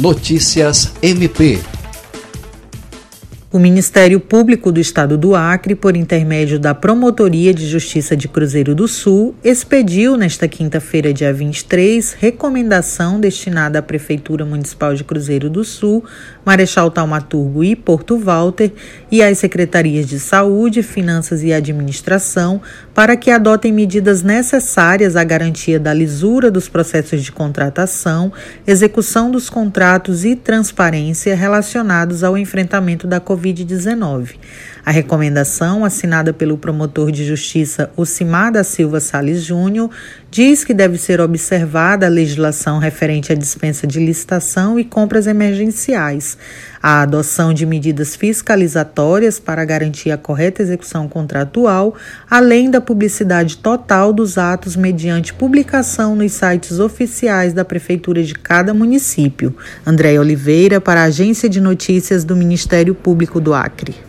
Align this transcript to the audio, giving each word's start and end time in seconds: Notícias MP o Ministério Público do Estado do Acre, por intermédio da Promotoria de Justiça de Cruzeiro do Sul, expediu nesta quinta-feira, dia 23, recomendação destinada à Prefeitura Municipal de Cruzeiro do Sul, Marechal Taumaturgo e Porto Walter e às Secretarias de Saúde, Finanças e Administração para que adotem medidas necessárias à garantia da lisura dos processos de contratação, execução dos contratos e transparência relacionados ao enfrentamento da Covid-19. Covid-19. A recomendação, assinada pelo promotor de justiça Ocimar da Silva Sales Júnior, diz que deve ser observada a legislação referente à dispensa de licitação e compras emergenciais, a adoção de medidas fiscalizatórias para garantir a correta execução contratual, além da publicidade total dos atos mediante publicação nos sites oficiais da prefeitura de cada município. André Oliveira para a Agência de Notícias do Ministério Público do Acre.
Notícias 0.00 0.92
MP 1.02 1.79
o 3.52 3.58
Ministério 3.58 4.20
Público 4.20 4.70
do 4.70 4.78
Estado 4.78 5.18
do 5.18 5.34
Acre, 5.34 5.74
por 5.74 5.96
intermédio 5.96 6.56
da 6.56 6.72
Promotoria 6.72 7.52
de 7.52 7.66
Justiça 7.66 8.16
de 8.16 8.28
Cruzeiro 8.28 8.76
do 8.76 8.86
Sul, 8.86 9.34
expediu 9.42 10.16
nesta 10.16 10.46
quinta-feira, 10.46 11.12
dia 11.12 11.32
23, 11.32 12.12
recomendação 12.12 13.18
destinada 13.18 13.80
à 13.80 13.82
Prefeitura 13.82 14.44
Municipal 14.44 14.94
de 14.94 15.02
Cruzeiro 15.02 15.50
do 15.50 15.64
Sul, 15.64 16.04
Marechal 16.46 16.92
Taumaturgo 16.92 17.64
e 17.64 17.74
Porto 17.74 18.16
Walter 18.16 18.72
e 19.10 19.20
às 19.20 19.38
Secretarias 19.38 20.06
de 20.06 20.20
Saúde, 20.20 20.80
Finanças 20.80 21.42
e 21.42 21.52
Administração 21.52 22.62
para 22.94 23.16
que 23.16 23.30
adotem 23.32 23.72
medidas 23.72 24.22
necessárias 24.22 25.16
à 25.16 25.24
garantia 25.24 25.80
da 25.80 25.92
lisura 25.92 26.50
dos 26.50 26.68
processos 26.68 27.24
de 27.24 27.32
contratação, 27.32 28.32
execução 28.64 29.28
dos 29.28 29.50
contratos 29.50 30.24
e 30.24 30.36
transparência 30.36 31.34
relacionados 31.34 32.22
ao 32.22 32.38
enfrentamento 32.38 33.08
da 33.08 33.20
Covid-19. 33.20 33.39
Covid-19. 33.40 34.36
A 34.84 34.90
recomendação, 34.90 35.84
assinada 35.84 36.32
pelo 36.32 36.58
promotor 36.58 37.10
de 37.10 37.24
justiça 37.24 37.90
Ocimar 37.96 38.52
da 38.52 38.62
Silva 38.62 39.00
Sales 39.00 39.42
Júnior, 39.42 39.90
diz 40.30 40.64
que 40.64 40.74
deve 40.74 40.98
ser 40.98 41.20
observada 41.20 42.06
a 42.06 42.08
legislação 42.08 42.78
referente 42.78 43.32
à 43.32 43.34
dispensa 43.34 43.86
de 43.86 43.98
licitação 43.98 44.78
e 44.78 44.84
compras 44.84 45.26
emergenciais, 45.26 46.36
a 46.82 47.02
adoção 47.02 47.52
de 47.52 47.66
medidas 47.66 48.16
fiscalizatórias 48.16 49.38
para 49.38 49.64
garantir 49.64 50.10
a 50.10 50.16
correta 50.16 50.62
execução 50.62 51.06
contratual, 51.08 51.94
além 52.28 52.70
da 52.70 52.80
publicidade 52.80 53.58
total 53.58 54.12
dos 54.12 54.38
atos 54.38 54.76
mediante 54.76 55.34
publicação 55.34 56.16
nos 56.16 56.32
sites 56.32 56.78
oficiais 56.78 57.52
da 57.52 57.64
prefeitura 57.64 58.22
de 58.22 58.34
cada 58.34 58.72
município. 58.72 59.54
André 59.86 60.18
Oliveira 60.18 60.80
para 60.80 61.02
a 61.02 61.04
Agência 61.04 61.48
de 61.48 61.60
Notícias 61.60 62.24
do 62.24 62.34
Ministério 62.34 62.94
Público 62.94 63.40
do 63.40 63.52
Acre. 63.52 64.08